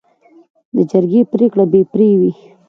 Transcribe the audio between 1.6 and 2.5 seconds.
بې پرې وي.